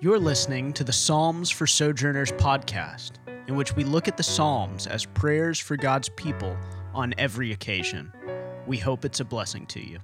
[0.00, 3.14] You're listening to the Psalms for Sojourners podcast,
[3.48, 6.56] in which we look at the Psalms as prayers for God's people
[6.94, 8.12] on every occasion.
[8.64, 9.98] We hope it's a blessing to you.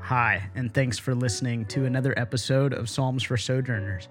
[0.00, 4.08] Hi, and thanks for listening to another episode of Psalms for Sojourners.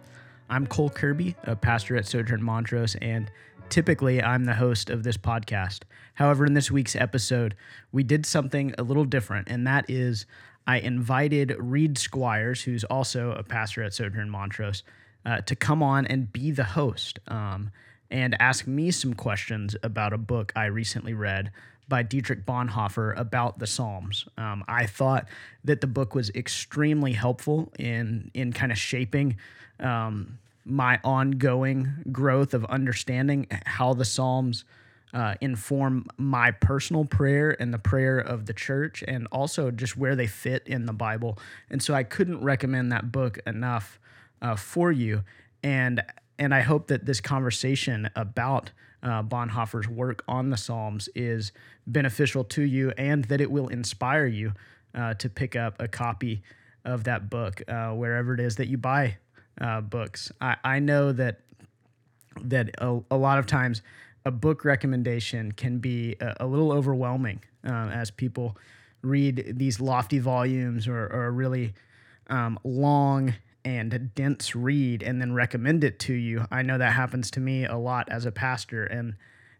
[0.52, 3.32] I'm Cole Kirby, a pastor at Sojourn Montrose, and
[3.70, 5.80] typically I'm the host of this podcast.
[6.14, 7.56] However, in this week's episode,
[7.92, 10.28] we did something a little different, and that is
[10.66, 14.84] I invited Reed Squires, who's also a pastor at Sojourn Montrose,
[15.26, 17.72] uh, to come on and be the host um,
[18.10, 21.52] and ask me some questions about a book I recently read
[21.88, 24.26] by Dietrich Bonhoeffer about the Psalms.
[24.38, 25.28] Um, I thought
[25.64, 29.38] that the book was extremely helpful in in kind of shaping
[29.80, 34.64] um, my ongoing growth of understanding how the Psalms
[35.14, 40.16] uh, inform my personal prayer and the prayer of the church, and also just where
[40.16, 41.38] they fit in the Bible.
[41.70, 44.00] And so I couldn't recommend that book enough
[44.42, 45.24] uh, for you.
[45.64, 46.02] And
[46.40, 48.72] and I hope that this conversation about
[49.04, 51.52] uh, Bonhoeffer's work on the Psalms is
[51.86, 54.54] beneficial to you, and that it will inspire you
[54.96, 56.42] uh, to pick up a copy
[56.86, 59.18] of that book uh, wherever it is that you buy
[59.62, 60.32] uh, books.
[60.42, 61.42] I, I know that
[62.42, 63.82] that a, a lot of times
[64.26, 68.58] a book recommendation can be a, a little overwhelming um, as people
[69.02, 71.74] read these lofty volumes or, or a really
[72.28, 73.34] um, long
[73.66, 76.46] and dense read and then recommend it to you.
[76.52, 79.16] I know that happens to me a lot as a pastor and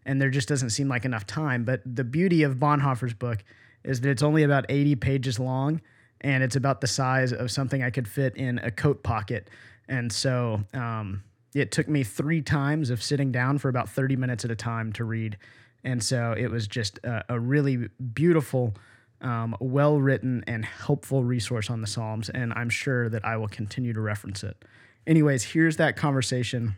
[0.06, 1.64] and there just doesn't seem like enough time.
[1.64, 3.42] But the beauty of Bonhoeffer's book
[3.84, 5.80] is that it's only about 80 pages long
[6.20, 9.48] and it's about the size of something I could fit in a coat pocket.
[9.88, 11.22] And so um,
[11.54, 14.92] it took me three times of sitting down for about 30 minutes at a time
[14.94, 15.38] to read.
[15.84, 18.74] And so it was just a, a really beautiful,
[19.20, 22.28] um, well written, and helpful resource on the Psalms.
[22.28, 24.64] And I'm sure that I will continue to reference it.
[25.06, 26.74] Anyways, here's that conversation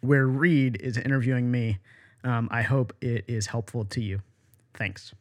[0.00, 1.78] where Reed is interviewing me.
[2.24, 4.20] Um, I hope it is helpful to you.
[4.74, 5.12] Thanks.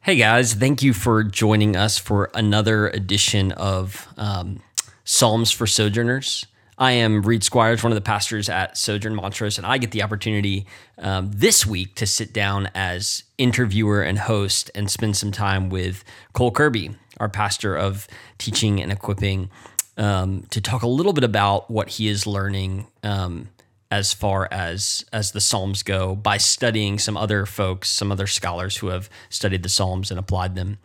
[0.00, 4.62] Hey guys, thank you for joining us for another edition of um,
[5.04, 6.46] Psalms for Sojourners.
[6.78, 10.02] I am Reed Squires, one of the pastors at Sojourn Montrose, and I get the
[10.02, 10.66] opportunity
[10.98, 16.04] um, this week to sit down as interviewer and host and spend some time with
[16.34, 19.48] Cole Kirby, our pastor of teaching and equipping,
[19.96, 23.48] um, to talk a little bit about what he is learning um,
[23.90, 28.76] as far as as the Psalms go by studying some other folks, some other scholars
[28.76, 30.76] who have studied the Psalms and applied them.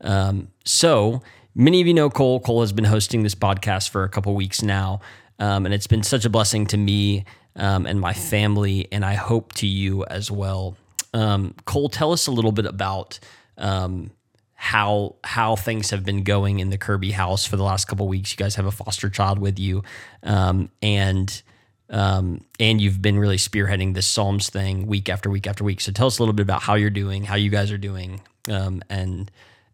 [0.00, 1.22] Um, so
[1.54, 2.40] many of you know Cole.
[2.40, 5.00] Cole has been hosting this podcast for a couple weeks now.
[5.38, 7.24] Um, and it's been such a blessing to me
[7.56, 10.76] um, and my family, and I hope to you as well.
[11.12, 13.18] Um, Cole, tell us a little bit about
[13.58, 14.10] um,
[14.54, 18.32] how how things have been going in the Kirby house for the last couple weeks.
[18.32, 19.82] You guys have a foster child with you,
[20.22, 21.42] um, and
[21.88, 25.80] um, and you've been really spearheading this Psalms thing week after week after week.
[25.80, 28.20] So tell us a little bit about how you're doing, how you guys are doing,
[28.48, 29.30] and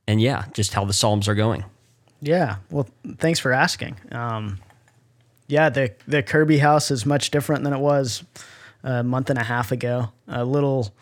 [0.06, 1.64] and yeah, just how the Psalms are going.
[2.20, 3.96] Yeah, well, thanks for asking.
[4.12, 4.60] Um,
[5.52, 8.24] yeah, the the Kirby house is much different than it was
[8.82, 10.10] a month and a half ago.
[10.26, 10.94] A little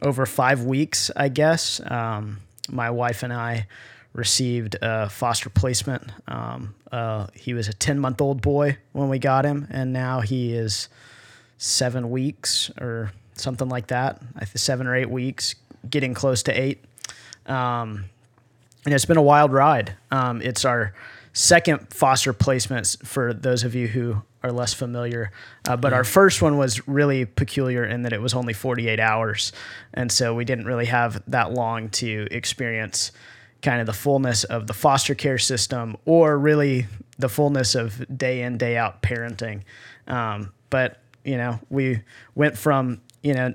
[0.00, 1.78] over five weeks, I guess.
[1.84, 2.38] Um,
[2.70, 3.66] my wife and I
[4.14, 6.04] received a foster placement.
[6.26, 10.20] Um, uh, he was a 10 month old boy when we got him, and now
[10.20, 10.88] he is
[11.58, 14.22] seven weeks or something like that.
[14.54, 15.54] Seven or eight weeks,
[15.88, 16.82] getting close to eight.
[17.44, 18.06] Um,
[18.86, 19.96] and it's been a wild ride.
[20.10, 20.94] Um, it's our
[21.32, 25.30] second foster placements for those of you who are less familiar.
[25.66, 29.52] Uh, but our first one was really peculiar in that it was only 48 hours.
[29.94, 33.12] And so we didn't really have that long to experience
[33.62, 36.86] kind of the fullness of the foster care system or really
[37.18, 39.62] the fullness of day in, day out parenting.
[40.08, 42.02] Um, but, you know, we
[42.34, 43.54] went from, you know,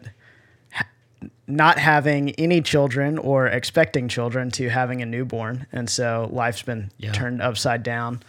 [1.47, 5.65] not having any children or expecting children to having a newborn.
[5.71, 7.13] And so life's been yeah.
[7.13, 8.21] turned upside down.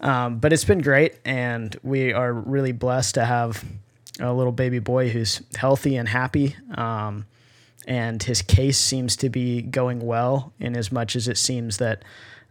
[0.00, 1.18] Um, but it's been great.
[1.24, 3.64] And we are really blessed to have
[4.18, 6.54] a little baby boy who's healthy and happy.
[6.74, 7.26] Um,
[7.86, 12.04] and his case seems to be going well in as much as it seems that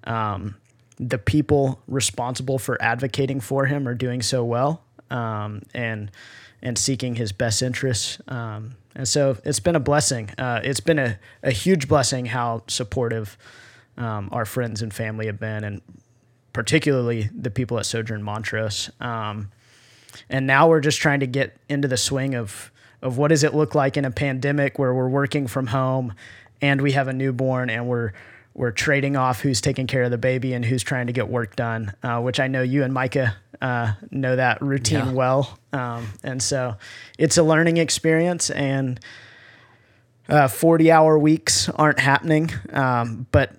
[0.05, 0.55] um,
[0.97, 6.11] the people responsible for advocating for him are doing so well um, and
[6.61, 8.19] and seeking his best interests.
[8.27, 10.29] Um, and so it's been a blessing.
[10.37, 13.37] Uh, it's been a, a huge blessing how supportive
[13.97, 15.81] um, our friends and family have been, and
[16.53, 18.89] particularly the people at Sojourn Montrose.
[18.99, 19.51] Um,
[20.29, 22.71] and now we're just trying to get into the swing of
[23.01, 26.13] of what does it look like in a pandemic where we're working from home
[26.61, 28.11] and we have a newborn and we're
[28.53, 31.55] we're trading off who's taking care of the baby and who's trying to get work
[31.55, 35.11] done, uh, which I know you and Micah uh, know that routine Yeah.
[35.13, 35.59] well.
[35.73, 36.77] Um, and so
[37.17, 38.99] it's a learning experience, and
[40.27, 42.51] uh, 40 hour weeks aren't happening.
[42.71, 43.53] Um, but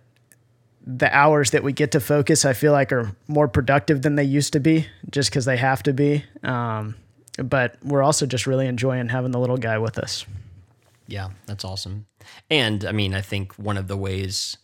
[0.86, 4.24] the hours that we get to focus, I feel like, are more productive than they
[4.24, 6.24] used to be just because they have to be.
[6.42, 6.96] Um,
[7.36, 10.24] but we're also just really enjoying having the little guy with us.
[11.06, 12.06] Yeah, that's awesome.
[12.50, 14.56] And I mean, I think one of the ways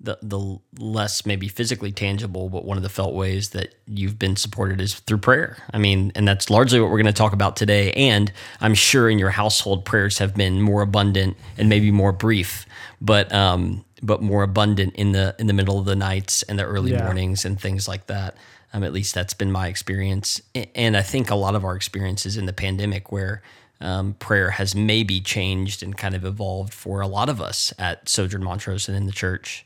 [0.00, 4.36] the the less maybe physically tangible, but one of the felt ways that you've been
[4.36, 5.56] supported is through prayer.
[5.72, 7.92] I mean, and that's largely what we're going to talk about today.
[7.92, 12.64] And I'm sure in your household, prayers have been more abundant and maybe more brief,
[13.00, 16.64] but um, but more abundant in the in the middle of the nights and the
[16.64, 17.02] early Yeah.
[17.04, 18.36] mornings and things like that.
[18.72, 20.42] Um, at least that's been my experience,
[20.74, 23.40] and I think a lot of our experiences in the pandemic where
[23.80, 28.08] um, prayer has maybe changed and kind of evolved for a lot of us at
[28.08, 29.64] Sojourn Montrose and in the church.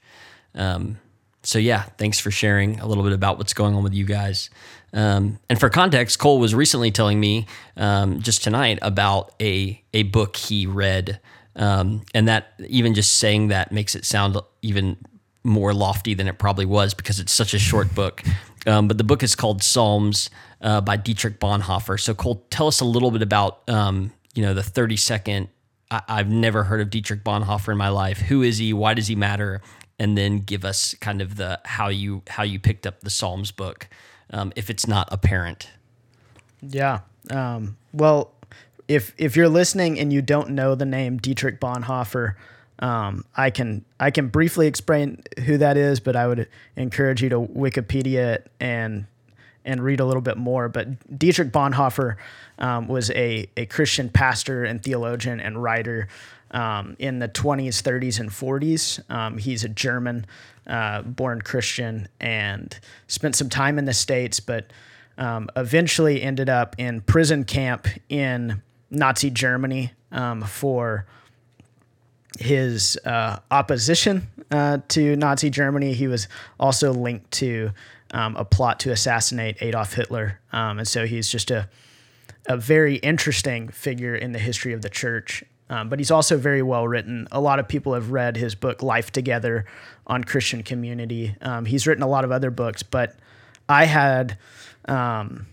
[0.55, 0.99] Um,
[1.43, 4.49] so yeah, thanks for sharing a little bit about what's going on with you guys.
[4.93, 7.47] Um, and for context, Cole was recently telling me
[7.77, 11.21] um, just tonight about a a book he read,
[11.57, 14.99] um, and that even just saying that makes it sound even
[15.45, 18.23] more lofty than it probably was because it's such a short book.
[18.67, 21.99] Um, but the book is called Psalms uh, by Dietrich Bonhoeffer.
[21.99, 25.49] So Cole, tell us a little bit about um, you know the thirty second.
[25.91, 28.19] I've never heard of Dietrich Bonhoeffer in my life.
[28.19, 28.73] Who is he?
[28.73, 29.61] Why does he matter?
[29.99, 33.53] And then give us kind of the how you how you picked up the Psalms
[33.53, 33.89] book,
[34.31, 35.71] um, if it's not apparent.
[36.61, 37.01] Yeah.
[37.31, 38.33] Um, well,
[38.89, 42.35] if if you're listening and you don't know the name Dietrich Bonhoeffer,
[42.79, 47.29] um, I can I can briefly explain who that is, but I would encourage you
[47.31, 49.07] to Wikipedia it and
[49.65, 50.69] and read a little bit more.
[50.69, 52.17] But Dietrich Bonhoeffer
[52.59, 56.09] um, was a a Christian pastor and theologian and writer.
[56.53, 60.27] Um, in the 20s, 30s, and 40s, um, he's a German
[60.67, 64.71] uh, born Christian and spent some time in the States, but
[65.19, 71.07] um, eventually ended up in prison camp in Nazi Germany um, for
[72.39, 75.93] his uh, opposition uh, to Nazi Germany.
[75.93, 76.29] He was
[76.59, 77.71] also linked to
[78.13, 80.41] um, a plot to assassinate Adolf Hitler.
[80.53, 81.69] Um, and so he's just a,
[82.47, 85.45] a very interesting figure in the history of the church.
[85.73, 87.27] Um, but he's also very well written.
[87.33, 89.65] A lot of people have read his book, Life Together,
[90.07, 91.35] on Christian Community.
[91.41, 93.17] Um, he's written a lot of other books, but
[93.71, 94.37] I had
[94.85, 95.47] um,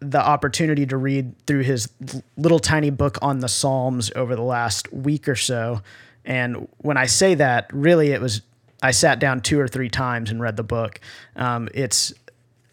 [0.00, 1.88] the opportunity to read through his
[2.36, 5.80] little tiny book on the Psalms over the last week or so.
[6.24, 8.42] And when I say that, really, it was
[8.82, 11.00] I sat down two or three times and read the book.
[11.36, 12.12] Um, it's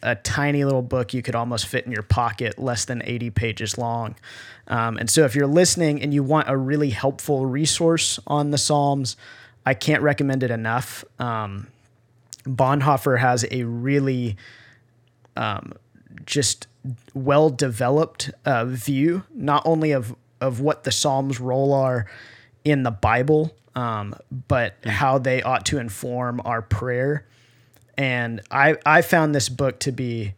[0.01, 3.77] a tiny little book you could almost fit in your pocket, less than 80 pages
[3.77, 4.15] long.
[4.67, 8.57] Um, and so, if you're listening and you want a really helpful resource on the
[8.57, 9.15] Psalms,
[9.65, 11.03] I can't recommend it enough.
[11.19, 11.67] Um,
[12.45, 14.37] Bonhoeffer has a really
[15.35, 15.73] um,
[16.25, 16.67] just
[17.13, 22.05] well developed uh, view, not only of of what the Psalms' role are
[22.63, 24.15] in the Bible, um,
[24.47, 27.25] but how they ought to inform our prayer.
[27.97, 30.33] And I I found this book to be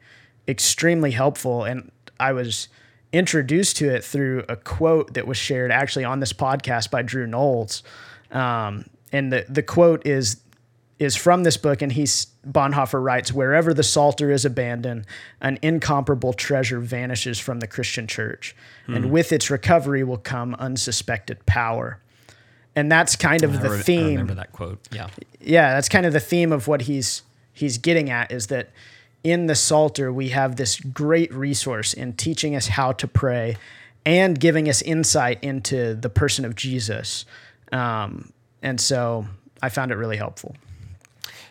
[0.47, 2.69] extremely helpful, and I was
[3.11, 7.27] introduced to it through a quote that was shared actually on this podcast by Drew
[7.27, 7.83] Knowles.
[8.31, 10.41] Um, and the the quote is
[10.99, 15.05] is from this book, and he's Bonhoeffer writes, "Wherever the Psalter is abandoned,
[15.41, 18.55] an incomparable treasure vanishes from the Christian church,
[18.87, 21.99] and with its recovery will come unsuspected power."
[22.75, 24.79] And that's kind of I the re- I theme remember that quote.
[24.91, 25.07] Yeah.
[25.41, 27.23] yeah, that's kind of the theme of what he's
[27.59, 28.69] he's getting at is that
[29.23, 33.57] in the Psalter we have this great resource in teaching us how to pray
[34.05, 37.25] and giving us insight into the person of Jesus.
[37.71, 39.27] Um, and so
[39.61, 40.55] I found it really helpful.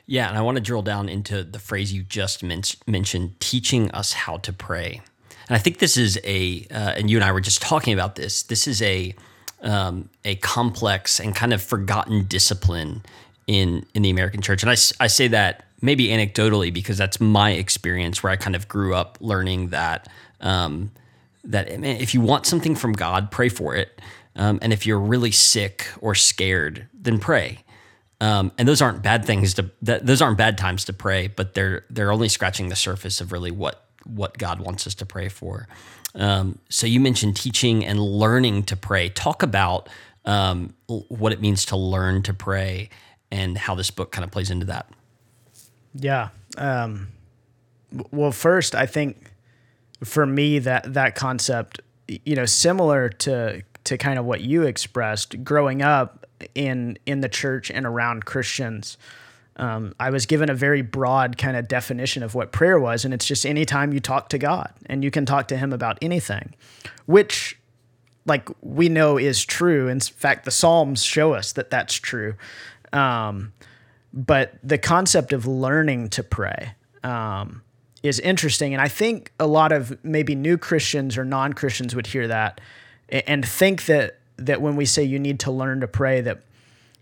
[0.07, 3.91] Yeah, and I want to drill down into the phrase you just men- mentioned, teaching
[3.91, 5.03] us how to pray.
[5.49, 8.15] And I think this is a, uh, and you and I were just talking about
[8.15, 8.43] this.
[8.43, 9.15] This is a
[9.61, 13.03] um, a complex and kind of forgotten discipline
[13.47, 14.63] in in the American church.
[14.63, 18.69] And I, I say that maybe anecdotally because that's my experience where I kind of
[18.69, 20.09] grew up learning that
[20.41, 20.91] um,
[21.45, 24.01] that if you want something from God, pray for it.
[24.37, 27.65] Um, and if you're really sick or scared, then pray.
[28.21, 31.55] Um, and those aren't bad things to that, those aren't bad times to pray, but
[31.55, 35.29] they're they're only scratching the surface of really what what God wants us to pray
[35.29, 35.69] for.
[36.15, 39.09] Um, so you mentioned teaching and learning to pray.
[39.09, 39.89] Talk about
[40.25, 42.91] um, what it means to learn to pray
[43.31, 44.91] and how this book kind of plays into that.
[45.95, 46.29] Yeah.
[46.57, 47.09] Um,
[48.11, 49.33] well, first, I think
[50.05, 55.43] for me that that concept, you know, similar to to kind of what you expressed
[55.45, 58.97] growing up, in in the church and around Christians,
[59.57, 63.13] um, I was given a very broad kind of definition of what prayer was, and
[63.13, 66.55] it's just anytime you talk to God and you can talk to Him about anything,
[67.07, 67.59] which
[68.27, 69.89] like we know is true.
[69.89, 72.35] In fact, the Psalms show us that that's true.
[72.93, 73.53] Um,
[74.13, 77.63] but the concept of learning to pray um,
[78.03, 82.07] is interesting, and I think a lot of maybe new Christians or non Christians would
[82.07, 82.61] hear that
[83.09, 86.41] and think that that when we say you need to learn to pray, that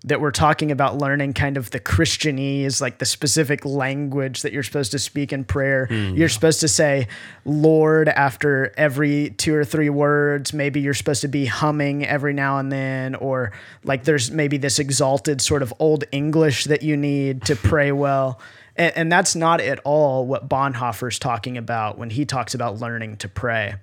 [0.07, 4.63] that we're talking about learning kind of the Christianese, like the specific language that you're
[4.63, 5.89] supposed to speak in prayer.
[5.91, 6.17] Mm.
[6.17, 7.09] You're supposed to say
[7.45, 10.53] Lord after every two or three words.
[10.53, 13.51] Maybe you're supposed to be humming every now and then, or
[13.83, 18.41] like there's maybe this exalted sort of old English that you need to pray well.
[18.77, 23.17] And, and that's not at all what Bonhoeffer's talking about when he talks about learning
[23.19, 23.75] to pray.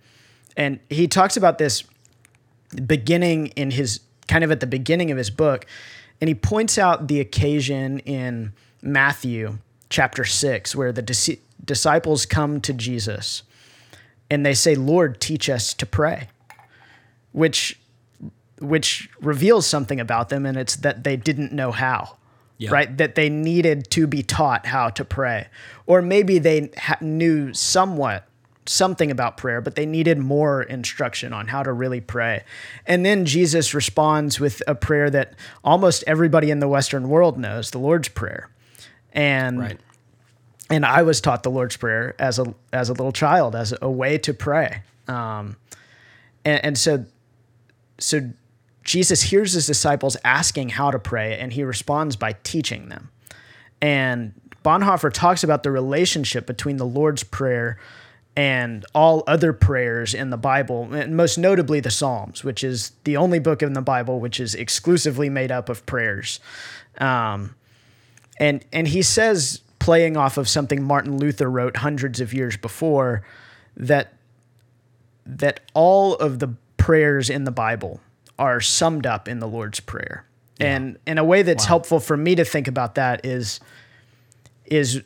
[0.55, 1.83] And he talks about this
[2.87, 3.99] beginning in his
[4.29, 5.65] kind of at the beginning of his book
[6.21, 9.57] and he points out the occasion in Matthew
[9.89, 13.43] chapter 6 where the dis- disciples come to Jesus
[14.29, 16.29] and they say, "Lord, teach us to pray."
[17.31, 17.79] Which
[18.59, 22.17] which reveals something about them and it's that they didn't know how.
[22.59, 22.71] Yep.
[22.71, 22.97] Right?
[22.97, 25.47] That they needed to be taught how to pray.
[25.85, 28.25] Or maybe they ha- knew somewhat
[28.65, 32.43] something about prayer, but they needed more instruction on how to really pray.
[32.85, 37.71] And then Jesus responds with a prayer that almost everybody in the Western world knows,
[37.71, 38.49] the Lord's Prayer.
[39.11, 39.79] And right.
[40.69, 43.89] and I was taught the Lord's Prayer as a as a little child as a
[43.89, 44.81] way to pray.
[45.07, 45.57] Um,
[46.45, 47.05] and, and so
[47.99, 48.31] so
[48.83, 53.09] Jesus hears his disciples asking how to pray, and he responds by teaching them.
[53.81, 57.77] And Bonhoeffer talks about the relationship between the Lord's Prayer
[58.35, 63.15] and all other prayers in the Bible, and most notably the Psalms, which is the
[63.17, 66.39] only book in the Bible which is exclusively made up of prayers.
[66.97, 67.55] Um,
[68.39, 73.23] and and he says, playing off of something Martin Luther wrote hundreds of years before,
[73.77, 74.13] that
[75.25, 77.99] that all of the prayers in the Bible
[78.39, 80.25] are summed up in the Lord's Prayer.
[80.57, 80.75] Yeah.
[80.75, 81.69] And in a way that's wow.
[81.69, 83.59] helpful for me to think about that is
[84.65, 85.01] is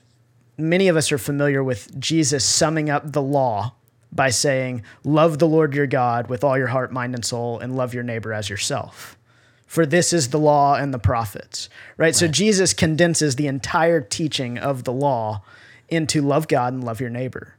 [0.57, 3.73] many of us are familiar with Jesus summing up the law
[4.11, 7.75] by saying, Love the Lord your God with all your heart, mind, and soul, and
[7.75, 9.17] love your neighbor as yourself.
[9.65, 12.07] For this is the law and the prophets, right?
[12.07, 12.15] right?
[12.15, 15.43] So Jesus condenses the entire teaching of the law
[15.89, 17.55] into love God and love your neighbor.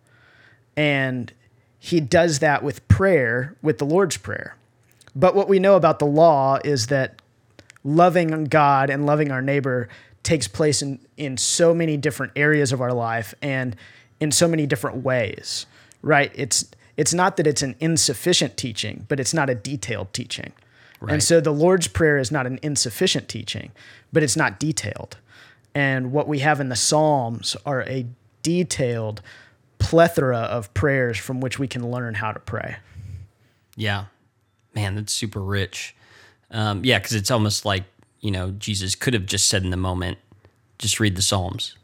[0.76, 1.33] And
[1.78, 4.57] he does that with prayer, with the Lord's Prayer.
[5.14, 7.21] But what we know about the law is that
[7.85, 9.88] loving God and loving our neighbor
[10.28, 13.75] takes place in, in so many different areas of our life and
[14.20, 15.64] in so many different ways,
[16.02, 16.30] right?
[16.35, 20.52] It's, it's not that it's an insufficient teaching, but it's not a detailed teaching.
[21.00, 21.14] Right.
[21.14, 23.70] And so the Lord's Prayer is not an insufficient teaching,
[24.12, 25.16] but it's not detailed.
[25.75, 28.04] And what we have in the Psalms are a
[28.42, 29.23] detailed
[29.78, 32.76] plethora of prayers from which we can learn how to pray.
[33.76, 34.06] Yeah.
[34.75, 35.94] Man, that's super rich.
[36.50, 37.85] Um, yeah, because it's almost like
[38.20, 40.18] you know, Jesus could have just said in the moment,
[40.78, 41.76] just read the Psalms.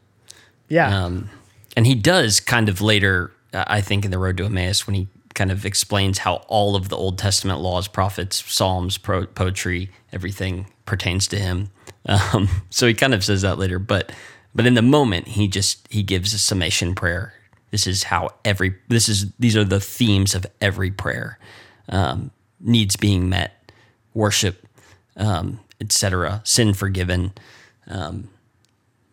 [0.67, 1.05] Yeah.
[1.05, 1.29] Um,
[1.75, 5.07] and he does kind of later, I think, in the Road to Emmaus, when he
[5.33, 10.67] kind of explains how all of the Old Testament laws, prophets, Psalms, pro- poetry, everything
[10.85, 11.69] pertains to him.
[12.05, 14.11] Um, so he kind of says that later, but
[14.55, 17.33] but in the moment, he just he gives a summation prayer.
[17.71, 21.37] This is how every this is these are the themes of every prayer.
[21.89, 23.71] Um, needs being met,
[24.13, 24.65] worship,
[25.17, 26.41] um, etc.
[26.43, 27.33] Sin forgiven.
[27.87, 28.29] Um,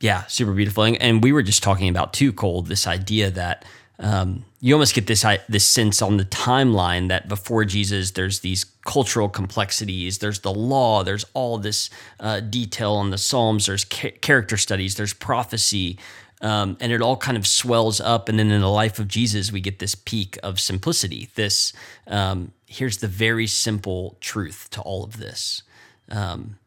[0.00, 0.85] yeah, super beautiful.
[0.85, 3.64] And, and, we were just talking about too, Cole, this idea that
[3.99, 8.64] um, you almost get this this sense on the timeline that before Jesus, there's these
[8.85, 11.88] cultural complexities, there's the law, there's all this
[12.19, 15.99] uh, detail on the Psalms, there's ca- character studies, there's prophecy.
[16.40, 18.28] Um, and it all kind of swells up.
[18.28, 21.28] And then in the life of Jesus, we get this peak of simplicity.
[21.37, 21.73] This
[22.09, 25.62] um, here's the very simple truth to all of this.
[26.11, 26.59] Um,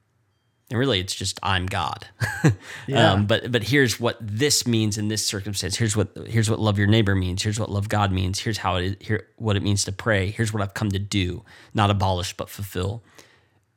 [0.70, 2.08] and really, it's just I'm God.
[2.88, 3.12] yeah.
[3.12, 5.76] Um, but but here's what this means in this circumstance.
[5.76, 7.44] Here's what here's what love your neighbor means.
[7.44, 8.40] Here's what love God means.
[8.40, 10.32] Here's how it is, here what it means to pray.
[10.32, 11.44] Here's what I've come to do,
[11.76, 13.04] not abolish but fulfill.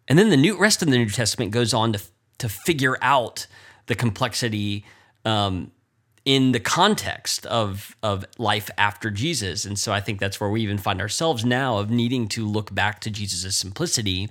[0.09, 2.00] And then the new rest of the New Testament goes on to
[2.38, 3.47] to figure out
[3.87, 4.87] the complexity
[5.27, 5.73] um,
[6.25, 9.67] in the context of of life after Jesus.
[9.67, 12.75] And so I think that's where we even find ourselves now of needing to look
[12.75, 14.31] back to Jesus' simplicity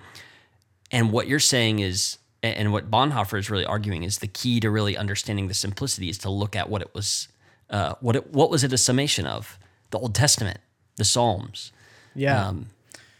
[0.91, 4.69] and what you're saying is, and what Bonhoeffer is really arguing is the key to
[4.69, 7.27] really understanding the simplicity is to look at what it was,
[7.69, 9.57] uh, what it, what was it a summation of?
[9.91, 10.59] The Old Testament,
[10.95, 11.71] the Psalms.
[12.15, 12.47] Yeah.
[12.47, 12.67] Um,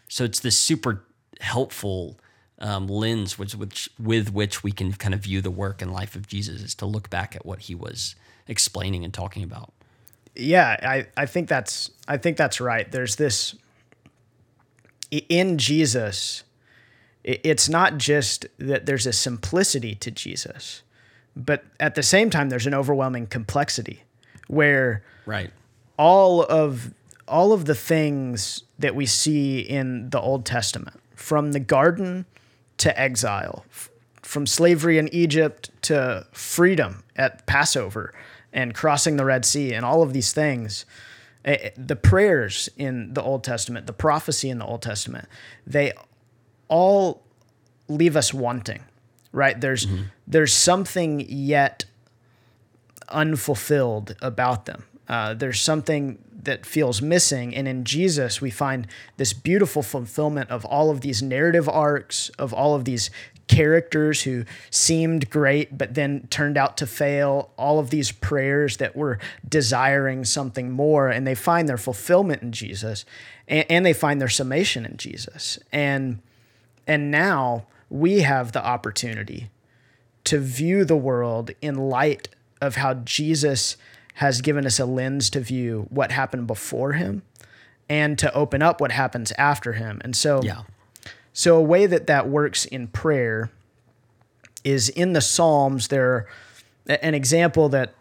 [0.08, 1.04] so it's this super
[1.40, 2.18] helpful
[2.58, 6.16] um, lens which, which with which we can kind of view the work and life
[6.16, 8.16] of Jesus is to look back at what he was
[8.48, 9.72] explaining and talking about.
[10.34, 12.90] Yeah, I, I think that's I think that's right.
[12.90, 13.54] There's this
[15.10, 16.44] in Jesus,
[17.24, 20.82] it's not just that there's a simplicity to Jesus,
[21.36, 24.02] but at the same time there's an overwhelming complexity
[24.48, 25.50] where right.
[25.96, 26.92] all of
[27.28, 32.24] all of the things that we see in the Old Testament, from the garden
[32.78, 33.90] to exile, f-
[34.22, 38.14] from slavery in Egypt to freedom at Passover
[38.52, 40.86] and crossing the Red Sea, and all of these things,
[41.44, 45.28] eh, the prayers in the Old Testament, the prophecy in the Old Testament,
[45.66, 45.92] they
[46.68, 47.22] all
[47.88, 48.82] leave us wanting,
[49.32, 49.60] right?
[49.60, 49.86] There's
[50.26, 51.84] there's something yet
[53.08, 54.84] unfulfilled about them.
[55.08, 57.54] Uh, there's something that feels missing.
[57.54, 62.52] And in Jesus, we find this beautiful fulfillment of all of these narrative arcs, of
[62.52, 63.10] all of these
[63.48, 68.94] characters who seemed great but then turned out to fail, all of these prayers that
[68.94, 73.06] were desiring something more, and they find their fulfillment in Jesus
[73.48, 75.58] and, and they find their summation in Jesus.
[75.72, 76.20] And
[76.88, 79.50] and now we have the opportunity
[80.24, 82.28] to view the world in light
[82.60, 83.76] of how Jesus
[84.14, 87.22] has given us a lens to view what happened before him
[87.88, 90.00] and to open up what happens after him.
[90.02, 90.62] And so yeah
[91.38, 93.48] so a way that that works in prayer
[94.64, 96.26] is in the Psalms there
[96.88, 97.94] an example that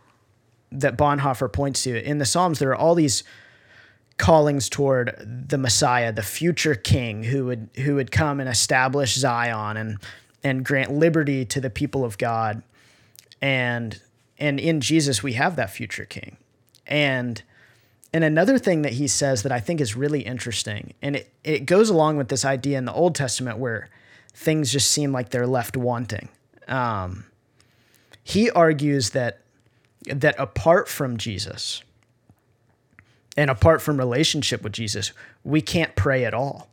[0.71, 3.23] that Bonhoeffer points to in the Psalms there are all these
[4.17, 9.77] callings toward the Messiah, the future king who would who would come and establish Zion
[9.77, 9.97] and
[10.43, 12.63] and grant liberty to the people of God.
[13.41, 14.01] And
[14.39, 16.37] and in Jesus we have that future king.
[16.85, 17.41] And
[18.13, 21.65] and another thing that he says that I think is really interesting, and it, it
[21.65, 23.89] goes along with this idea in the Old Testament where
[24.33, 26.29] things just seem like they're left wanting.
[26.67, 27.25] Um,
[28.23, 29.41] he argues that
[30.05, 31.83] that apart from Jesus
[33.37, 36.69] and apart from relationship with Jesus, we can't pray at all.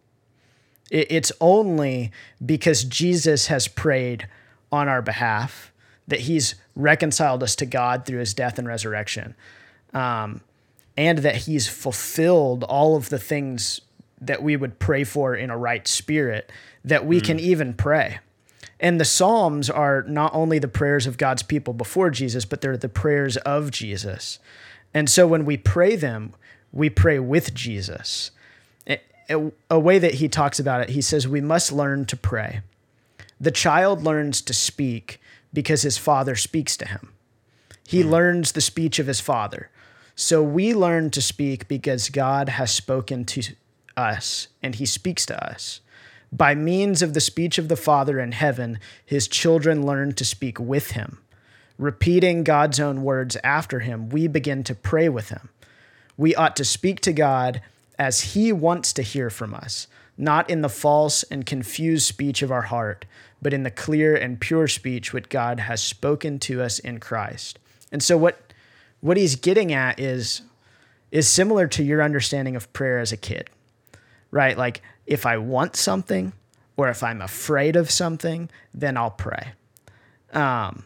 [0.90, 2.10] It's only
[2.44, 4.26] because Jesus has prayed
[4.72, 5.72] on our behalf
[6.08, 9.34] that he's reconciled us to God through his death and resurrection.
[9.92, 10.40] Um,
[10.96, 13.80] and that he's fulfilled all of the things
[14.20, 16.50] that we would pray for in a right spirit,
[16.84, 17.24] that we mm.
[17.24, 18.20] can even pray.
[18.78, 22.76] And the Psalms are not only the prayers of God's people before Jesus, but they're
[22.76, 24.38] the prayers of Jesus.
[24.92, 26.34] And so when we pray them,
[26.74, 28.32] we pray with Jesus.
[29.70, 32.60] A way that he talks about it, he says, we must learn to pray.
[33.40, 35.18] The child learns to speak
[35.52, 37.14] because his father speaks to him.
[37.86, 38.10] He mm.
[38.10, 39.70] learns the speech of his father.
[40.14, 43.42] So we learn to speak because God has spoken to
[43.96, 45.80] us and he speaks to us.
[46.30, 50.58] By means of the speech of the Father in heaven, his children learn to speak
[50.58, 51.18] with him.
[51.78, 55.48] Repeating God's own words after him, we begin to pray with him.
[56.16, 57.60] We ought to speak to God
[57.98, 62.52] as he wants to hear from us, not in the false and confused speech of
[62.52, 63.04] our heart,
[63.42, 67.58] but in the clear and pure speech which God has spoken to us in Christ.
[67.92, 68.40] And so, what
[69.00, 70.42] what he's getting at is
[71.12, 73.50] is similar to your understanding of prayer as a kid.
[74.30, 74.58] Right?
[74.58, 76.32] Like if I want something
[76.76, 79.52] or if I'm afraid of something, then I'll pray.
[80.32, 80.84] Um,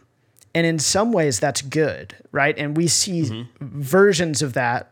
[0.54, 2.56] and in some ways that's good, right?
[2.58, 3.44] And we see mm-hmm.
[3.60, 4.90] versions of that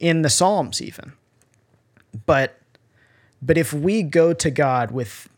[0.00, 1.12] in the Psalms even.
[2.26, 2.58] But
[3.40, 5.28] but if we go to God with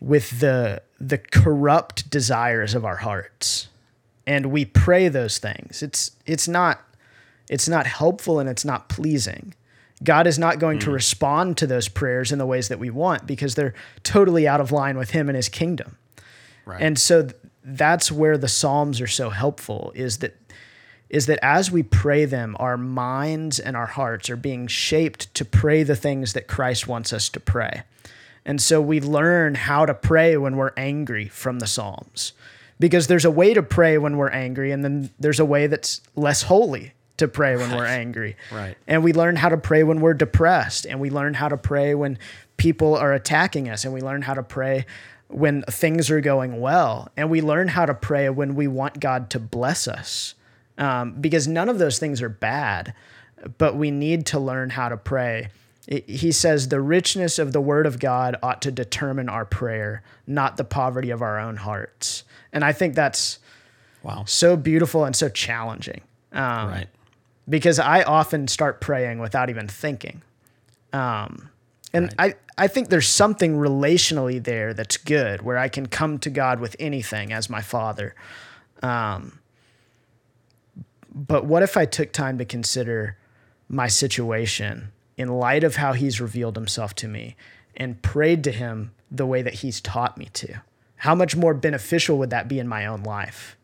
[0.00, 3.68] with the the corrupt desires of our hearts,
[4.26, 5.82] and we pray those things.
[5.82, 6.82] It's it's not
[7.48, 9.54] it's not helpful and it's not pleasing.
[10.04, 10.82] God is not going mm.
[10.82, 14.60] to respond to those prayers in the ways that we want because they're totally out
[14.60, 15.96] of line with him and his kingdom.
[16.66, 16.82] Right.
[16.82, 17.28] And so
[17.64, 20.36] that's where the psalms are so helpful is that
[21.08, 25.44] is that as we pray them our minds and our hearts are being shaped to
[25.44, 27.82] pray the things that Christ wants us to pray.
[28.44, 32.32] And so we learn how to pray when we're angry from the psalms
[32.78, 36.00] because there's a way to pray when we're angry, and then there's a way that's
[36.14, 38.36] less holy to pray when we're angry.
[38.52, 38.76] Right.
[38.86, 41.94] And we learn how to pray when we're depressed, and we learn how to pray
[41.94, 42.18] when
[42.56, 44.84] people are attacking us, and we learn how to pray
[45.28, 49.30] when things are going well, and we learn how to pray when we want God
[49.30, 50.34] to bless us.
[50.78, 52.94] Um, because none of those things are bad,
[53.58, 55.48] but we need to learn how to pray.
[55.86, 60.02] It, he says the richness of the word of God ought to determine our prayer,
[60.26, 62.24] not the poverty of our own hearts.
[62.52, 63.38] And I think that's
[64.02, 66.02] wow so beautiful and so challenging.
[66.32, 66.86] Um, right.
[67.48, 70.22] Because I often start praying without even thinking.
[70.92, 71.50] Um,
[71.92, 76.30] And I, I think there's something relationally there that's good where I can come to
[76.30, 78.14] God with anything as my father.
[78.82, 79.38] Um,
[81.16, 83.16] but what if I took time to consider
[83.68, 87.36] my situation in light of how he's revealed himself to me
[87.74, 90.60] and prayed to him the way that he's taught me to?
[90.96, 93.56] How much more beneficial would that be in my own life?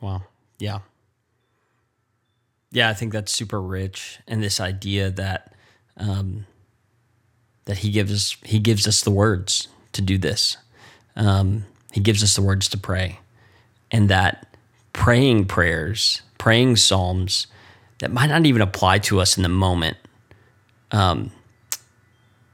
[0.00, 0.22] Wow.
[0.58, 0.78] Yeah.
[2.70, 5.54] Yeah, I think that's super rich, and this idea that
[5.96, 6.46] um,
[7.64, 10.58] that he gives he gives us the words to do this.
[11.16, 13.20] Um, he gives us the words to pray,
[13.90, 14.47] and that
[14.98, 17.46] praying prayers, praying psalms
[18.00, 19.96] that might not even apply to us in the moment,
[20.90, 21.30] um,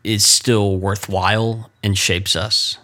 [0.05, 2.77] is still worthwhile and shapes us.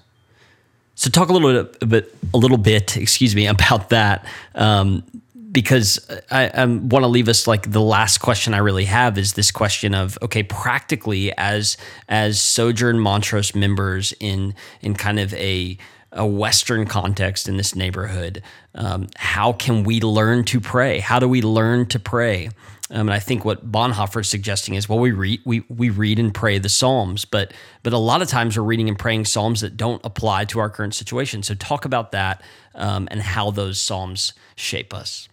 [0.95, 5.05] So talk a little bit, a little bit, excuse me, about that, um,
[5.53, 9.35] because I, I want to leave us like the last question I really have is
[9.35, 11.77] this question of okay, practically as
[12.09, 15.77] as Sojourn Montrose members in in kind of a
[16.13, 18.43] a Western context in this neighborhood,
[18.75, 20.99] um, how can we learn to pray?
[20.99, 22.49] How do we learn to pray?
[22.93, 26.19] Um, and I think what Bonhoeffer is suggesting is, well, we read we we read
[26.19, 27.53] and pray the Psalms, but
[27.85, 30.69] but a lot of times we're reading and praying Psalms that don't apply to our
[30.69, 31.45] current situation.
[31.45, 32.43] So talk about that
[32.75, 35.29] um, and how those Psalms shape us.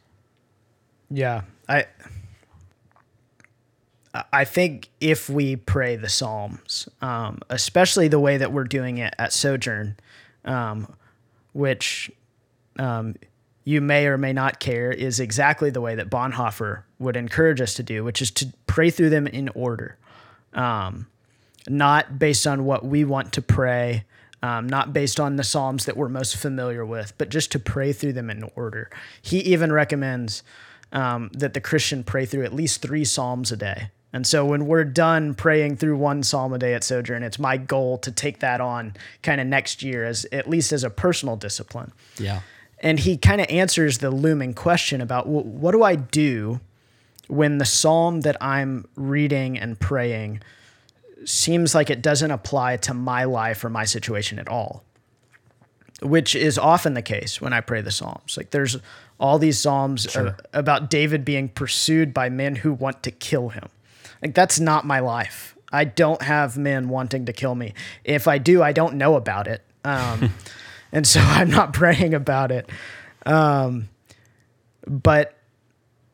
[1.10, 1.86] Yeah, I
[4.32, 9.16] I think if we pray the Psalms, um, especially the way that we're doing it
[9.18, 9.96] at Sojourn,
[10.48, 10.96] um,
[11.54, 12.10] which
[12.80, 13.16] um,
[13.64, 17.74] you may or may not care is exactly the way that Bonhoeffer would encourage us
[17.76, 19.98] to do, which is to pray through them in order,
[20.54, 21.08] um,
[21.68, 24.06] not based on what we want to pray,
[24.42, 27.92] um, not based on the Psalms that we're most familiar with, but just to pray
[27.92, 28.90] through them in order.
[29.22, 30.44] He even recommends
[30.94, 33.90] um, that the Christian pray through at least three Psalms a day.
[34.14, 37.58] And so when we're done praying through one psalm a day at Sojourn, it's my
[37.58, 41.36] goal to take that on kind of next year as at least as a personal
[41.36, 41.92] discipline.
[42.18, 42.42] Yeah
[42.80, 46.60] and he kind of answers the looming question about well, what do I do
[47.28, 50.42] when the psalm that I'm reading and praying
[51.26, 54.84] seems like it doesn't apply to my life or my situation at all,
[56.02, 58.38] which is often the case when I pray the psalms.
[58.38, 58.78] Like there's
[59.20, 60.38] all these psalms sure.
[60.54, 63.68] about David being pursued by men who want to kill him.
[64.22, 65.56] Like that's not my life.
[65.72, 67.74] I don't have men wanting to kill me.
[68.04, 69.62] If I do, I don't know about it.
[69.84, 70.34] Um,
[70.92, 72.70] and so I'm not praying about it.
[73.26, 73.90] Um,
[74.86, 75.34] but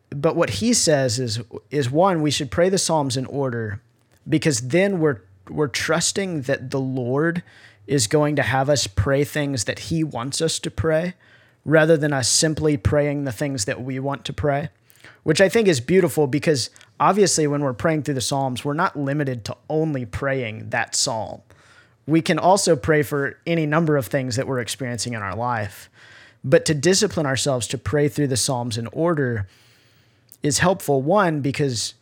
[0.09, 3.81] but what he says is is one we should pray the psalms in order
[4.27, 7.43] because then we're we're trusting that the Lord
[7.85, 11.15] is going to have us pray things that he wants us to pray
[11.65, 14.69] rather than us simply praying the things that we want to pray
[15.23, 18.95] which I think is beautiful because obviously when we're praying through the psalms we're not
[18.95, 21.41] limited to only praying that psalm
[22.05, 25.89] we can also pray for any number of things that we're experiencing in our life.
[26.43, 29.47] But to discipline ourselves to pray through the Psalms in order
[30.41, 31.01] is helpful.
[31.01, 31.93] One, because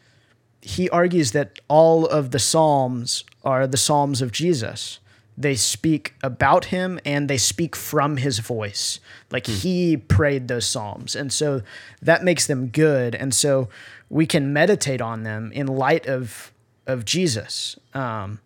[0.62, 5.00] he argues that all of the Psalms are the Psalms of Jesus.
[5.38, 9.00] They speak about him and they speak from his voice.
[9.32, 9.54] Like hmm.
[9.54, 11.16] he prayed those Psalms.
[11.16, 11.62] And so
[12.02, 13.14] that makes them good.
[13.14, 13.70] And so
[14.12, 16.52] we can meditate on them in light of,
[16.86, 17.80] of Jesus.
[17.94, 18.42] Um,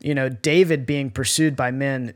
[0.00, 2.14] you know, David being pursued by men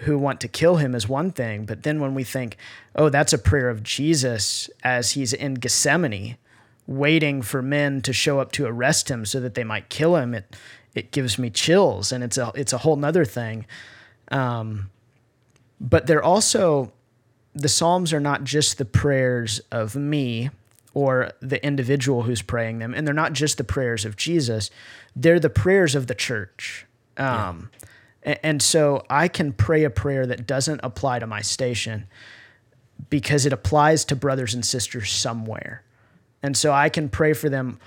[0.00, 2.58] who want to kill him is one thing, but then when we think,
[2.94, 6.36] oh, that's a prayer of Jesus as he's in Gethsemane,
[6.86, 10.34] waiting for men to show up to arrest him so that they might kill him,
[10.34, 10.54] it
[10.94, 13.66] it gives me chills, and it's a it's a whole nother thing.
[14.30, 14.90] Um,
[15.80, 16.92] but they're also
[17.54, 20.50] the Psalms are not just the prayers of me
[20.94, 24.70] or the individual who's praying them, and they're not just the prayers of Jesus.
[25.14, 26.86] They're the prayers of the church.
[27.16, 27.70] Um,
[28.24, 28.36] yeah.
[28.42, 32.06] And so I can pray a prayer that doesn't apply to my station
[33.10, 35.82] because it applies to brothers and sisters somewhere.
[36.42, 37.78] And so I can pray for them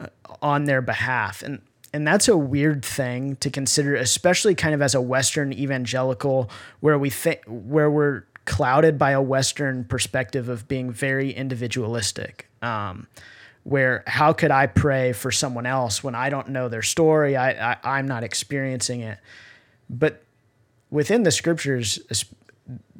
[0.00, 0.06] uh,
[0.42, 1.42] on their behalf.
[1.42, 1.60] And
[1.92, 6.98] and that's a weird thing to consider, especially kind of as a Western evangelical, where
[6.98, 12.48] we think where we're clouded by a Western perspective of being very individualistic.
[12.62, 13.06] Um,
[13.64, 17.36] where how could I pray for someone else when I don't know their story?
[17.36, 19.18] I, I I'm not experiencing it.
[19.90, 20.22] But
[20.90, 21.98] within the scriptures,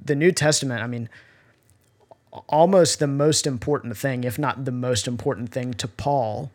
[0.04, 1.08] the New Testament, I mean,
[2.48, 6.50] almost the most important thing, if not the most important thing to Paul,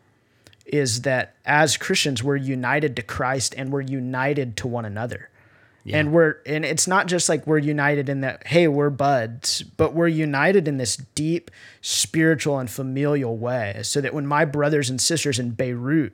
[0.66, 5.28] is that as Christians, we're united to Christ and we're united to one another.
[5.84, 5.98] Yeah.
[5.98, 9.94] And we're and it's not just like we're united in that hey we're buds, but
[9.94, 15.00] we're united in this deep spiritual and familial way so that when my brothers and
[15.00, 16.12] sisters in Beirut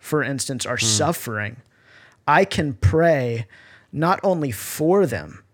[0.00, 1.58] for instance, are suffering,
[2.26, 3.46] I can pray
[3.92, 5.44] not only for them,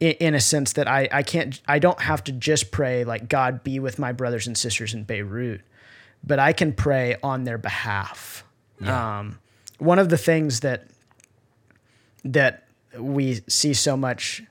[0.00, 3.28] in, in a sense that I, I can't, I don't have to just pray like,
[3.28, 5.60] God be with my brothers and sisters in Beirut,
[6.24, 8.44] but I can pray on their behalf.
[9.18, 9.38] Um,
[9.78, 10.88] one of the things that,
[12.24, 12.64] that
[12.98, 14.42] we see so much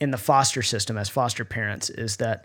[0.00, 2.44] in the foster system as foster parents is that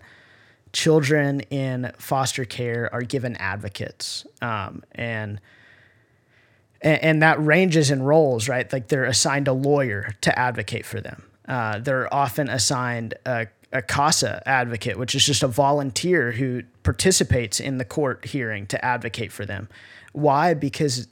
[0.72, 5.40] children in foster care are given advocates um, and,
[6.82, 8.70] and that ranges in roles right?
[8.72, 11.24] Like they're assigned a lawyer to advocate for them.
[11.48, 17.58] Uh, they're often assigned a, a casa advocate which is just a volunteer who participates
[17.58, 19.68] in the court hearing to advocate for them.
[20.12, 20.52] Why?
[20.54, 21.08] Because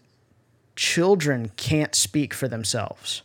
[0.77, 3.23] children can't speak for themselves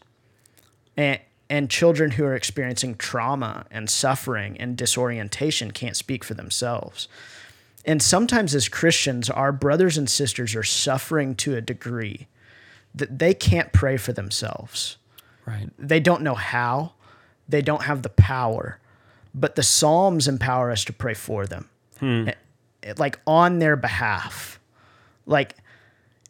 [1.00, 7.08] and and children who are experiencing trauma and suffering and disorientation can't speak for themselves.
[7.86, 12.28] And sometimes as Christians, our brothers and sisters are suffering to a degree
[12.94, 14.98] that they can't pray for themselves.
[15.48, 15.70] Right.
[15.80, 16.94] They don't know how,
[17.48, 18.78] they don't have the power,
[19.34, 21.68] but the Psalms empower us to pray for them,
[22.00, 22.34] Eh,
[22.84, 24.60] eh, like on their behalf.
[25.26, 25.56] Like,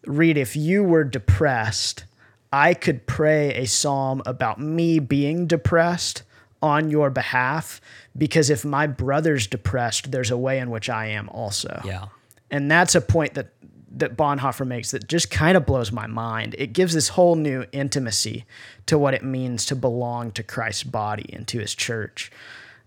[0.06, 2.06] Reed if you were depressed,
[2.52, 6.24] I could pray a psalm about me being depressed
[6.62, 7.80] on your behalf
[8.18, 11.82] because if my brother's depressed, there's a way in which I am also.
[11.86, 12.08] Yeah.
[12.52, 13.54] And that's a point that
[13.92, 16.56] that Bonhoeffer makes that just kind of blows my mind.
[16.58, 18.46] It gives this whole new intimacy
[18.86, 22.32] to what it means to belong to Christ's body and to his church.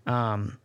[0.05, 0.59] Um,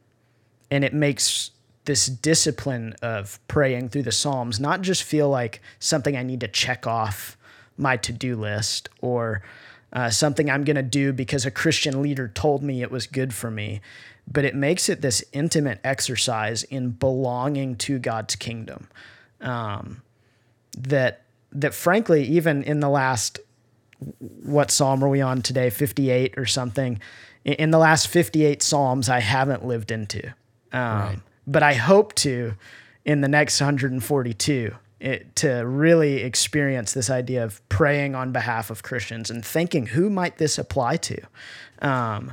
[0.71, 1.51] and it makes
[1.87, 6.49] this discipline of praying through the Psalms not just feel like something I need to
[6.49, 7.38] check off
[7.79, 9.43] my to do list or
[9.93, 13.33] uh, something I'm going to do because a Christian leader told me it was good
[13.33, 13.81] for me,
[14.31, 18.89] but it makes it this intimate exercise in belonging to God's kingdom.
[19.41, 20.03] Um,
[20.77, 23.41] that that frankly, even in the last
[24.43, 27.01] what psalm are we on today, 58 or something,
[27.45, 30.35] in- in the last 58 psalms, I haven't lived into,
[30.73, 32.55] um, but I hope to
[33.05, 38.83] in the next 142 it, to really experience this idea of praying on behalf of
[38.83, 41.21] Christians and thinking who might this apply to.
[41.81, 42.33] Um,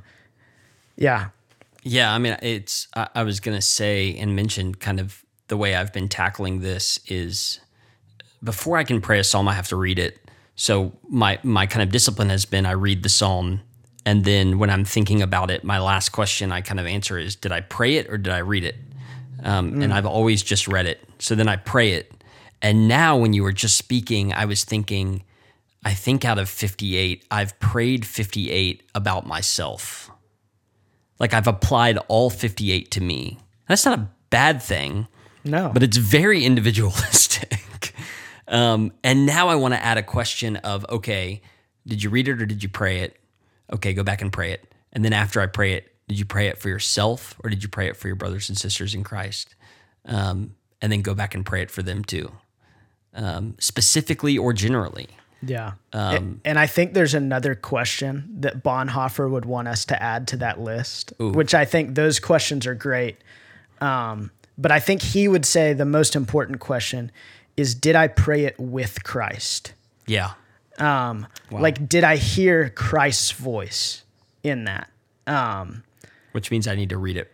[0.96, 1.30] yeah,
[1.84, 2.88] Yeah, I mean, it's.
[2.96, 7.00] I, I was gonna say and mention kind of the way I've been tackling this
[7.08, 7.60] is
[8.44, 10.20] before I can pray a psalm, I have to read it.
[10.56, 13.62] So my my kind of discipline has been I read the psalm,
[14.06, 17.36] and then when I'm thinking about it, my last question I kind of answer is,
[17.36, 18.76] did I pray it or did I read it?
[19.44, 21.04] Um, And I've always just read it.
[21.20, 22.12] So then I pray it,
[22.66, 25.22] and now when you were just speaking, I was thinking,
[25.84, 30.10] I think out of 58, I've prayed 58 about myself.
[31.20, 33.38] Like I've applied all 58 to me.
[33.68, 35.08] That's not a bad thing,
[35.44, 37.94] no, but it's very individualistic.
[38.48, 41.44] um, and now I want to add a question of okay,
[41.86, 43.20] did you read it or did you pray it?
[43.72, 44.74] Okay, go back and pray it.
[44.92, 47.70] And then after I pray it, did you pray it for yourself or did you
[47.70, 49.54] pray it for your brothers and sisters in Christ?
[50.06, 52.32] Um, and then go back and pray it for them too,
[53.16, 55.08] um, specifically or generally.
[55.42, 55.74] Yeah.
[55.94, 60.38] and, and I think there's another question that Bonhoeffer would want us to add to
[60.38, 63.18] that list, which I think those questions are great.
[63.80, 67.12] Um, but I think he would say the most important question
[67.58, 69.74] is Did I pray it with Christ?
[70.08, 70.32] Yeah.
[70.80, 74.04] Um, Like, did I hear Christ's voice
[74.44, 74.90] in that?
[75.28, 75.84] Um,
[76.32, 77.32] Which means I need to read it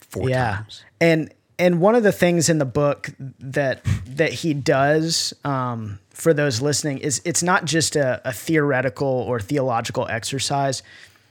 [0.00, 0.84] four yeah times.
[1.00, 6.34] and and one of the things in the book that that he does um, for
[6.34, 10.82] those listening is it's not just a, a theoretical or theological exercise.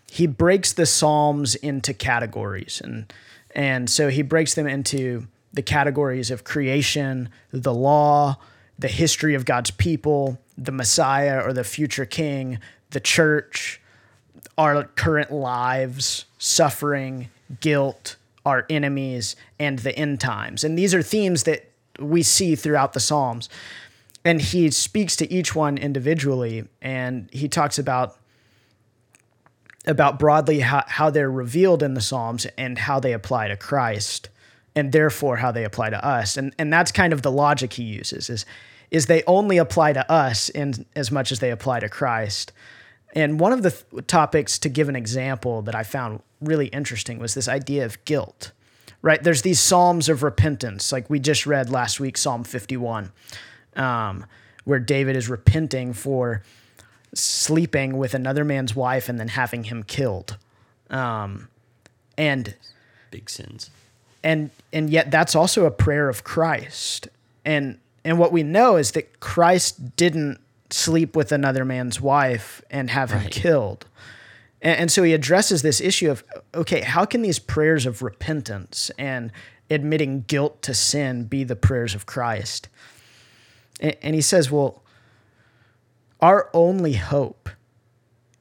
[0.10, 3.12] He breaks the psalms into categories and
[3.56, 8.38] and so he breaks them into the categories of creation the law
[8.80, 12.58] the history of god's people the messiah or the future king
[12.90, 13.80] the church
[14.58, 20.64] our current lives, suffering, guilt, our enemies, and the end times.
[20.64, 23.50] And these are themes that we see throughout the Psalms.
[24.26, 28.18] And he speaks to each one individually, and he talks about
[29.86, 34.30] about broadly how, how they're revealed in the Psalms and how they apply to Christ,
[34.76, 36.38] and therefore how they apply to us.
[36.38, 38.46] And and that's kind of the logic he uses is
[38.92, 42.54] is they only apply to us in as much as they apply to Christ.
[43.14, 47.20] And one of the th- topics to give an example that I found really interesting
[47.20, 48.52] was this idea of guilt.
[49.02, 49.22] Right?
[49.22, 53.12] There's these psalms of repentance, like we just read last week, Psalm 51,
[53.76, 54.26] um,
[54.64, 56.42] where David is repenting for
[57.14, 60.38] sleeping with another man's wife and then having him killed.
[60.90, 61.50] Um,
[62.18, 62.56] and
[63.12, 63.70] Big sins.
[64.24, 67.10] and and yet that's also a prayer of Christ.
[67.44, 70.40] And and what we know is that Christ didn't
[70.74, 73.86] sleep with another man's wife and have him killed.
[74.62, 76.24] And, and so he addresses this issue of
[76.56, 79.32] okay, how can these prayers of repentance and
[79.70, 82.70] admitting guilt to sin be the prayers of Christ?
[83.80, 84.82] And, and he says, well,
[86.20, 87.50] our only hope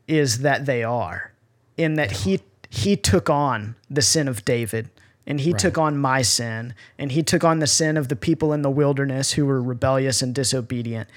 [0.08, 1.32] is that they are,
[1.76, 2.40] in that he
[2.70, 4.88] he took on the sin of David
[5.26, 8.52] and he took on my sin and he took on the sin of the people
[8.52, 11.08] in the wilderness who were rebellious and disobedient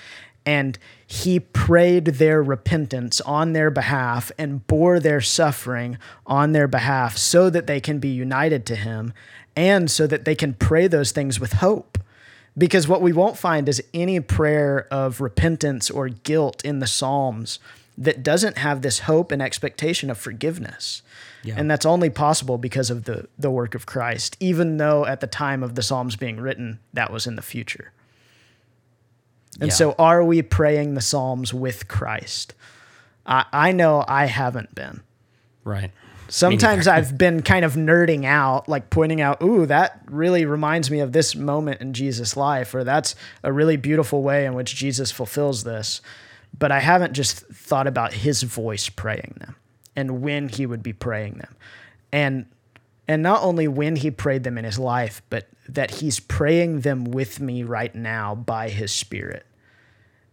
[0.46, 0.78] and
[1.08, 7.50] he prayed their repentance on their behalf and bore their suffering on their behalf so
[7.50, 9.14] that they can be united to him
[9.56, 11.98] and so that they can pray those things with hope
[12.58, 17.60] because what we won't find is any prayer of repentance or guilt in the Psalms
[17.98, 21.02] that doesn't have this hope and expectation of forgiveness.
[21.44, 21.56] Yeah.
[21.58, 25.28] And that's only possible because of the, the work of Christ, even though at the
[25.28, 27.92] time of the Psalms being written, that was in the future.
[29.60, 29.74] And Yeah.
[29.76, 32.54] so, are we praying the Psalms with Christ?
[33.26, 35.02] I, I know I haven't been.
[35.64, 35.92] Right.
[36.28, 41.00] Sometimes I've been kind of nerding out, like pointing out, ooh, that really reminds me
[41.00, 45.12] of this moment in Jesus' life, or that's a really beautiful way in which Jesus
[45.12, 46.02] fulfills this.
[46.58, 49.56] But I haven't just thought about his voice praying them
[49.96, 51.56] and when he would be praying them.
[52.12, 52.46] And
[53.08, 57.06] and not only when he prayed them in his life, but that he's praying them
[57.06, 59.46] with me right now by his spirit.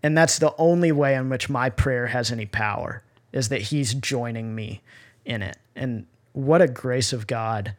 [0.02, 3.94] And that's the only way in which my prayer has any power is that he's
[3.94, 4.82] joining me
[5.24, 5.56] in it.
[5.74, 7.74] And what a grace of God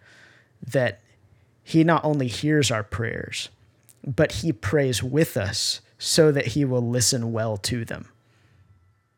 [0.66, 1.02] that
[1.64, 3.50] he not only hears our prayers,
[4.06, 8.10] but he prays with us so that he will listen well to them.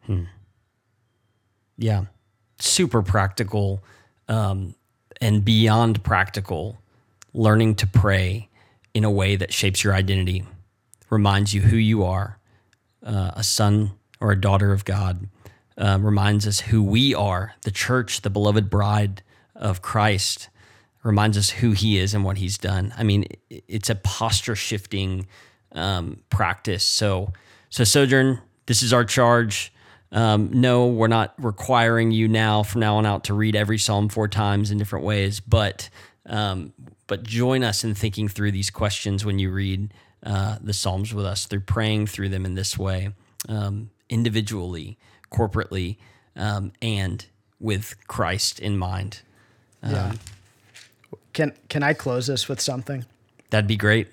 [0.01, 0.23] Hmm.
[1.77, 2.05] Yeah.
[2.59, 3.83] Super practical
[4.27, 4.75] um,
[5.19, 6.77] and beyond practical,
[7.35, 8.49] learning to pray
[8.93, 10.45] in a way that shapes your identity,
[11.09, 12.39] reminds you who you are,
[13.05, 15.27] uh, a son or a daughter of God,
[15.77, 19.21] uh, reminds us who we are, the church, the beloved bride
[19.53, 20.49] of Christ,
[21.03, 22.93] reminds us who he is and what he's done.
[22.97, 25.27] I mean, it's a posture shifting
[25.73, 26.83] um, practice.
[26.83, 27.33] So,
[27.69, 29.73] so Sojourn, this is our charge.
[30.11, 34.07] Um, no, we're not requiring you now from now on out to read every psalm
[34.07, 35.89] four times in different ways, but
[36.25, 36.73] um,
[37.07, 41.25] but join us in thinking through these questions when you read uh, the psalms with
[41.25, 43.09] us, through praying through them in this way,
[43.47, 44.97] um, individually,
[45.31, 45.97] corporately,
[46.35, 47.27] um, and
[47.59, 49.21] with Christ in mind.
[49.85, 50.13] Yeah.
[51.33, 53.05] Can can I close this with something?
[53.49, 54.07] That'd be great.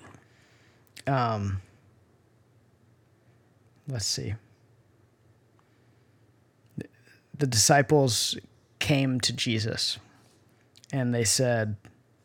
[1.07, 1.61] Um.
[3.87, 4.35] Let's see.
[7.37, 8.37] The disciples
[8.79, 9.97] came to Jesus
[10.91, 11.75] and they said,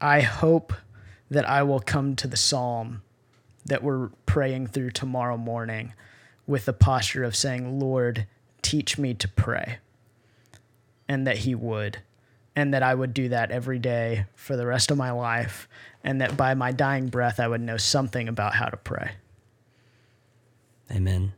[0.00, 0.72] I hope
[1.30, 3.02] that I will come to the psalm
[3.64, 5.92] that we're praying through tomorrow morning
[6.46, 8.26] with the posture of saying, Lord,
[8.62, 9.78] teach me to pray.
[11.08, 11.98] And that He would.
[12.54, 15.68] And that I would do that every day for the rest of my life.
[16.04, 19.12] And that by my dying breath, I would know something about how to pray.
[20.90, 21.32] Amen.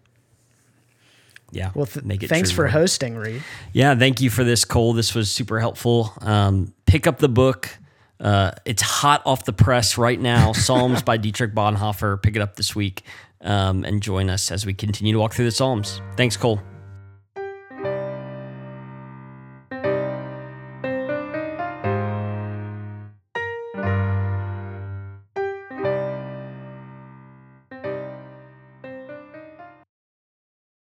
[1.50, 1.70] Yeah.
[1.74, 2.72] Well, th- make it thanks true, for Lord.
[2.72, 3.42] hosting, Reed.
[3.72, 4.92] Yeah, thank you for this, Cole.
[4.92, 6.12] This was super helpful.
[6.20, 7.77] Um, pick up the book.
[8.20, 10.52] Uh, it's hot off the press right now.
[10.66, 12.20] Psalms by Dietrich Bonhoeffer.
[12.22, 13.02] Pick it up this week
[13.40, 16.00] um, and join us as we continue to walk through the Psalms.
[16.16, 16.60] Thanks, Cole.